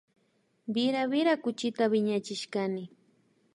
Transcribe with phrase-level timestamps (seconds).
[0.73, 2.83] Wira wira kuchita wiñachishkani